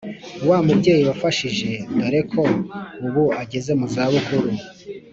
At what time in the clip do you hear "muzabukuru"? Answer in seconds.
3.79-4.49